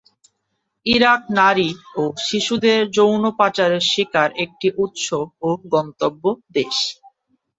Iraq 0.85 1.21
নারী 1.37 1.69
ও 1.95 2.13
শিশুদের 2.27 2.81
যৌন 2.91 3.23
পাচারের 3.39 3.83
শিকার 3.91 4.29
একটি 4.43 4.67
উৎস 4.77 5.07
ও 5.41 5.49
গন্তব্য 5.73 6.23
দেশ। 6.53 6.75